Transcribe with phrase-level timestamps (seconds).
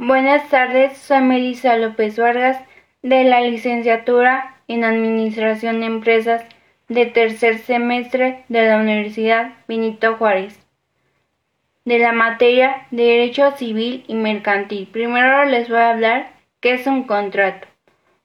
[0.00, 2.62] Buenas tardes, soy Melissa López Vargas
[3.02, 6.44] de la licenciatura en Administración de Empresas
[6.86, 10.56] de tercer semestre de la Universidad Benito Juárez,
[11.84, 14.86] de la materia de Derecho Civil y Mercantil.
[14.86, 16.30] Primero les voy a hablar
[16.60, 17.66] qué es un contrato.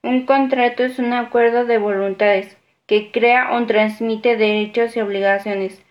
[0.03, 2.55] Un contrato es un acuerdo de voluntades
[2.85, 5.83] que crea o transmite derechos y obligaciones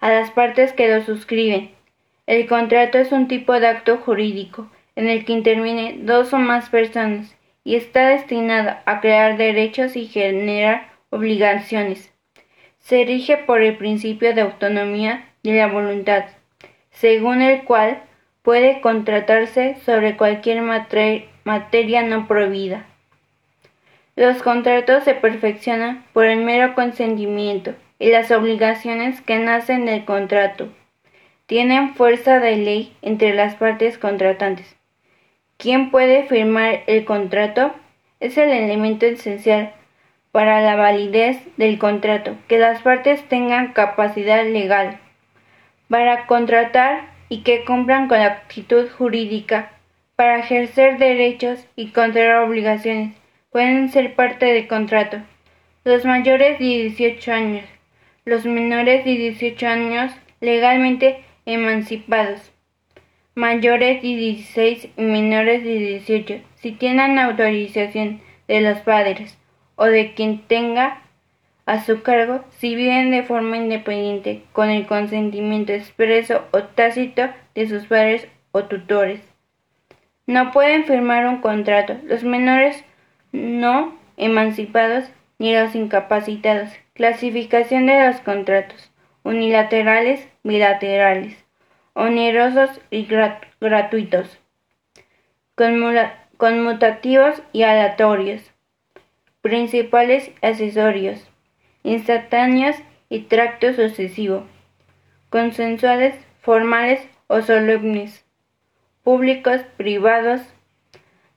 [0.00, 1.70] a las partes que lo suscriben.
[2.26, 4.68] El contrato es un tipo de acto jurídico
[4.98, 10.06] en el que intervienen dos o más personas y está destinado a crear derechos y
[10.06, 12.12] generar obligaciones
[12.88, 16.24] se rige por el principio de autonomía de la voluntad,
[16.90, 18.00] según el cual
[18.40, 22.86] puede contratarse sobre cualquier materia no prohibida.
[24.16, 30.68] Los contratos se perfeccionan por el mero consentimiento y las obligaciones que nacen del contrato
[31.44, 34.77] tienen fuerza de ley entre las partes contratantes.
[35.58, 37.74] ¿Quién puede firmar el contrato?
[38.20, 39.72] Es el elemento esencial
[40.30, 45.00] para la validez del contrato, que las partes tengan capacidad legal
[45.88, 49.72] para contratar y que cumplan con la actitud jurídica
[50.14, 53.16] para ejercer derechos y contraer obligaciones.
[53.50, 55.18] Pueden ser parte del contrato.
[55.82, 57.64] Los mayores de 18 años,
[58.24, 62.52] los menores de 18 años legalmente emancipados,
[63.38, 69.38] mayores de 16 y menores de 18, si tienen autorización de los padres
[69.76, 71.02] o de quien tenga
[71.64, 77.68] a su cargo si viven de forma independiente con el consentimiento expreso o tácito de
[77.68, 79.20] sus padres o tutores.
[80.26, 82.84] No pueden firmar un contrato los menores
[83.30, 85.04] no emancipados
[85.38, 86.70] ni los incapacitados.
[86.94, 88.90] Clasificación de los contratos
[89.22, 91.47] unilaterales, bilaterales,
[91.98, 93.08] onerosos y
[93.60, 94.38] gratuitos,
[96.36, 98.52] conmutativos y aleatorios
[99.40, 101.28] principales accesorios,
[101.82, 102.76] instantáneos
[103.08, 104.46] y tracto sucesivo,
[105.28, 108.24] consensuales, formales o solemnes,
[109.02, 110.42] públicos, privados,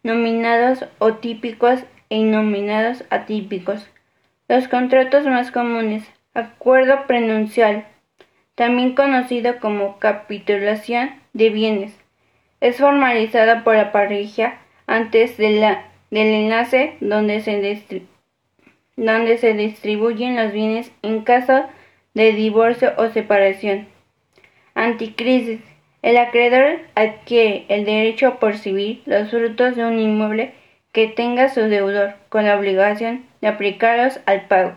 [0.04, 1.80] nominados o típicos
[2.12, 3.90] e innominados atípicos.
[4.48, 7.88] Los contratos más comunes, acuerdo prenuncial,
[8.62, 11.98] también conocido como capitulación de bienes,
[12.60, 18.04] es formalizado por la pareja antes de la del enlace donde se,
[18.98, 21.66] donde se distribuyen los bienes en caso
[22.14, 23.88] de divorcio o separación.
[24.76, 25.62] Anticrisis.
[26.04, 30.54] El acreedor adquiere el derecho a percibir los frutos de un inmueble
[30.92, 34.74] que tenga su deudor, con la obligación de aplicarlos al pago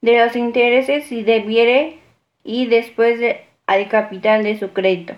[0.00, 1.98] de los intereses si debiere
[2.46, 3.20] y después
[3.66, 5.14] al capital de su crédito.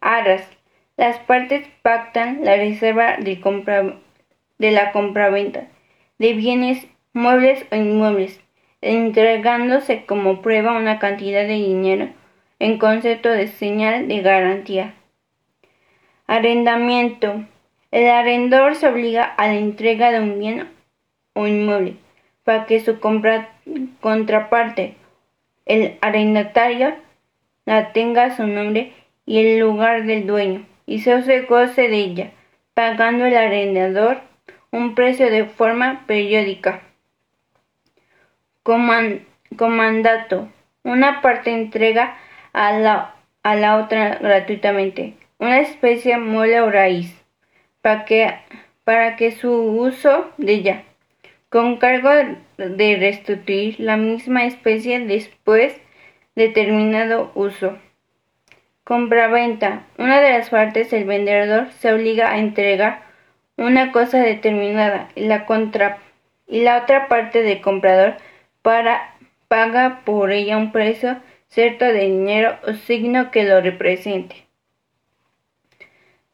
[0.00, 0.48] Arras.
[0.96, 3.96] Las partes pactan la reserva de compra
[4.58, 5.66] de la compraventa
[6.18, 8.40] de bienes muebles o inmuebles,
[8.80, 12.10] entregándose como prueba una cantidad de dinero
[12.60, 14.94] en concepto de señal de garantía.
[16.28, 17.44] Arrendamiento.
[17.90, 20.68] El arrendador se obliga a la entrega de un bien
[21.32, 21.96] o inmueble
[22.44, 22.98] para que su
[24.00, 24.94] contraparte,
[25.66, 26.94] el arrendatario,
[27.64, 28.92] la tenga su nombre
[29.26, 32.30] y el lugar del dueño y se goce de ella,
[32.74, 34.20] pagando el arrendador
[34.70, 36.82] un precio de forma periódica.
[39.56, 40.48] comandato.
[40.82, 42.16] Una parte entrega
[42.52, 47.14] a la, a la otra gratuitamente una especie muele o raíz
[47.82, 48.34] para que,
[48.84, 50.84] para que su uso de ella
[51.54, 52.10] con cargo
[52.56, 55.80] de restituir la misma especie después
[56.34, 57.78] de terminado uso.
[58.82, 59.86] Compraventa.
[59.96, 63.04] Una de las partes, el vendedor, se obliga a entregar
[63.56, 65.46] una cosa determinada y la,
[66.82, 68.16] otra parte del comprador
[68.62, 69.14] para,
[69.46, 74.44] paga por ella un precio cierto de dinero o signo que lo represente.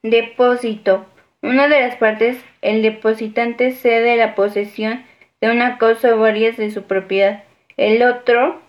[0.03, 1.05] Depósito.
[1.43, 5.10] Una de las partes, el depositante cede la posesión
[5.41, 7.45] de una cosa o varias de su propiedad.
[7.77, 8.61] El otro,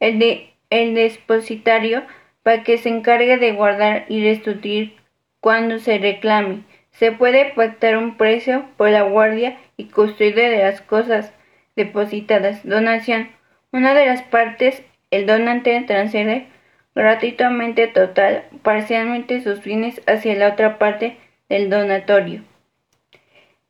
[0.00, 2.02] el, de, el depositario,
[2.42, 4.96] para que se encargue de guardar y restituir
[5.40, 6.62] cuando se reclame.
[6.90, 11.32] Se puede pactar un precio por la guardia y custodia de las cosas
[11.76, 12.66] depositadas.
[12.66, 13.28] Donación.
[13.70, 16.46] Una de las partes, el donante transfiere
[16.94, 21.16] gratuitamente total parcialmente sus bienes hacia la otra parte
[21.48, 22.42] del donatorio.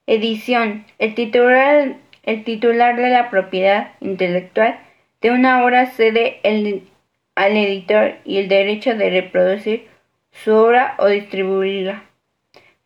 [0.08, 0.87] Edición.
[0.99, 4.81] El titular, el titular de la propiedad intelectual
[5.20, 6.88] de una obra cede el,
[7.34, 9.87] al editor y el derecho de reproducir
[10.32, 12.05] su obra o distribuirla.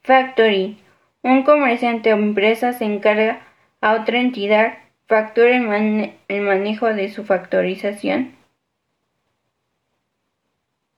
[0.03, 0.79] Factory.
[1.23, 3.47] Un comerciante o empresa se encarga
[3.81, 8.35] a otra entidad factura el, manejo de su factorización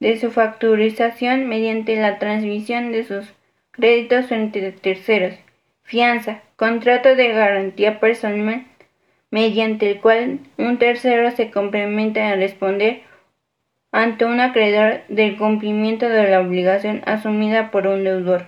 [0.01, 3.27] de su facturización mediante la transmisión de sus
[3.73, 5.44] créditos a terceros.
[5.85, 6.43] Fianza.
[6.57, 8.67] Contrato de garantía personal
[9.31, 13.03] mediante el cual un tercero se complementa a responder
[13.93, 18.47] ante un acreedor del cumplimiento de la obligación asumida por un deudor.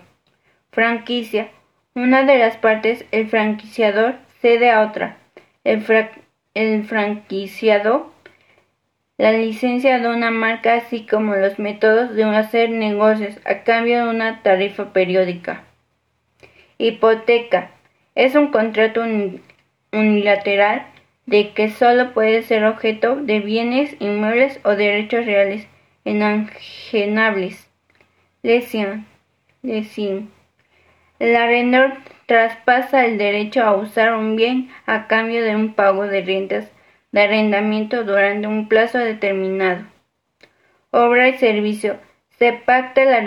[0.73, 1.49] Franquicia.
[1.95, 5.17] Una de las partes, el franquiciador, cede a otra.
[5.65, 5.85] El,
[6.55, 8.13] el franquiciado
[9.19, 14.11] la licencia de una marca así como los métodos de hacer negocios a cambio de
[14.11, 15.65] una tarifa periódica.
[16.79, 17.71] Hipoteca.
[18.15, 19.03] Es un contrato
[19.93, 20.87] unilateral
[21.27, 25.67] de que solo puede ser objeto de bienes inmuebles o derechos reales
[26.05, 27.69] enajenables.
[28.43, 29.07] Lesión.
[29.63, 30.31] Lesión.
[31.19, 31.95] El arrendador
[32.27, 36.71] traspasa el derecho a usar un bien a cambio de un pago de rentas
[37.13, 39.87] de arrendamiento durante un plazo determinado.
[40.91, 41.99] Obra y servicio.
[42.39, 43.23] Se pacta la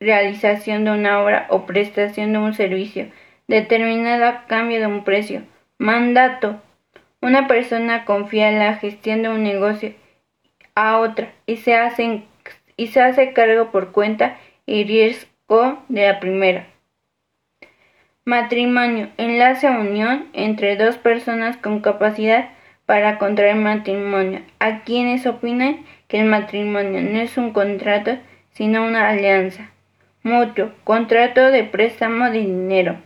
[0.00, 3.06] realización de una obra o prestación de un servicio
[3.46, 5.42] determinado a cambio de un precio.
[5.78, 6.60] Mandato.
[7.20, 9.94] Una persona confía la gestión de un negocio
[10.74, 12.22] a otra y se hace,
[12.76, 14.36] y se hace cargo por cuenta
[14.66, 16.66] y riesgo de la primera.
[18.24, 19.10] Matrimonio.
[19.18, 22.50] Enlace a unión entre dos personas con capacidad
[22.86, 24.40] para contraer matrimonio.
[24.58, 28.16] A quienes opinan que el matrimonio no es un contrato,
[28.52, 29.73] sino una alianza.
[30.24, 30.70] Mutuo.
[30.84, 32.96] Contrato de préstamo de dinero.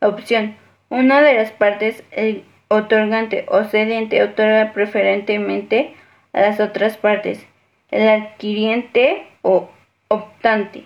[0.00, 0.56] Opción.
[0.88, 5.92] Una de las partes, el otorgante o cedente, otorga preferentemente
[6.32, 7.46] a las otras partes.
[7.90, 9.68] El adquiriente o
[10.08, 10.84] optante.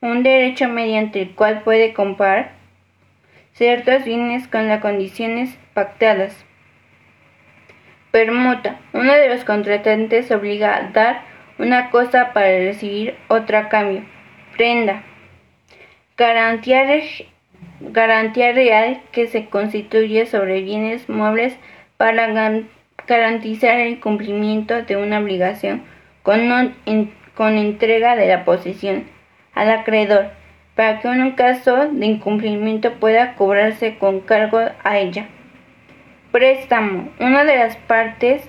[0.00, 2.50] Un derecho mediante el cual puede comprar
[3.52, 6.44] ciertos bienes con las condiciones pactadas.
[8.10, 8.80] Permuta.
[8.92, 11.20] Uno de los contratantes obliga a dar
[11.58, 14.15] una cosa para recibir otra a cambio.
[14.56, 15.02] Prenda.
[16.16, 16.84] Garantía
[18.52, 21.58] real que se constituye sobre bienes muebles
[21.98, 22.56] para
[23.06, 25.82] garantizar el cumplimiento de una obligación
[26.22, 26.74] con,
[27.34, 29.04] con entrega de la posesión
[29.54, 30.30] al acreedor,
[30.74, 35.26] para que en un caso de incumplimiento pueda cobrarse con cargo a ella.
[36.32, 37.10] Préstamo.
[37.20, 38.42] Una de las partes,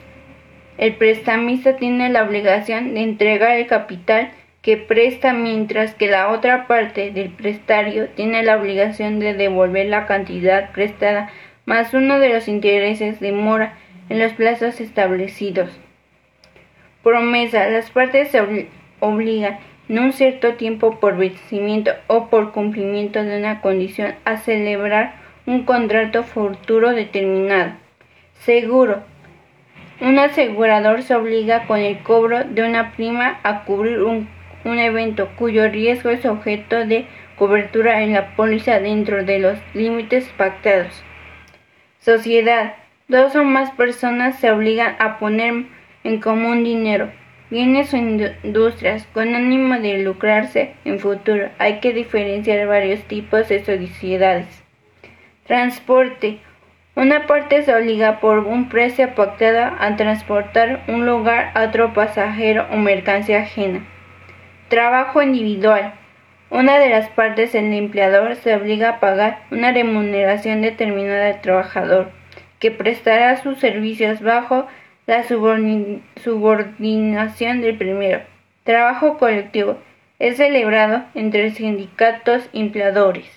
[0.78, 4.32] el prestamista tiene la obligación de entregar el capital
[4.68, 10.08] que presta mientras que la otra parte del prestario tiene la obligación de devolver la
[10.08, 11.30] cantidad prestada
[11.66, 13.78] más uno de los intereses de mora
[14.10, 15.70] en los plazos establecidos.
[17.02, 17.70] Promesa.
[17.70, 18.68] Las partes se
[19.00, 25.14] obligan en un cierto tiempo por vencimiento o por cumplimiento de una condición a celebrar
[25.46, 27.72] un contrato futuro determinado.
[28.40, 29.02] Seguro.
[30.02, 35.30] Un asegurador se obliga con el cobro de una prima a cubrir un un evento
[35.38, 37.06] cuyo riesgo es objeto de
[37.38, 41.04] cobertura en la póliza dentro de los límites pactados.
[42.00, 42.76] Sociedad.
[43.08, 45.66] Dos o más personas se obligan a poner
[46.04, 47.10] en común dinero,
[47.50, 51.50] bienes o industrias con ánimo de lucrarse en futuro.
[51.58, 54.64] Hay que diferenciar varios tipos de sociedades.
[55.46, 56.40] Transporte.
[56.96, 62.66] Una parte se obliga por un precio pactado a transportar un lugar a otro pasajero
[62.72, 63.86] o mercancía ajena.
[64.70, 65.94] Trabajo individual.
[66.50, 72.12] Una de las partes, el empleador, se obliga a pagar una remuneración determinada al trabajador,
[72.60, 74.68] que prestará sus servicios bajo
[75.06, 78.24] la subordinación del primero.
[78.66, 79.78] Trabajo colectivo.
[80.20, 83.37] Es celebrado entre sindicatos empleadores.